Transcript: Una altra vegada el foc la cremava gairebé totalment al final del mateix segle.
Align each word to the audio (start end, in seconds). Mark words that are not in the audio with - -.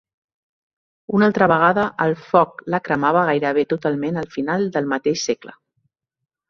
Una 1.17 1.27
altra 1.31 1.49
vegada 1.51 1.83
el 2.07 2.15
foc 2.31 2.65
la 2.75 2.81
cremava 2.89 3.27
gairebé 3.31 3.69
totalment 3.75 4.19
al 4.25 4.31
final 4.39 4.69
del 4.79 4.95
mateix 4.97 5.31
segle. 5.33 5.57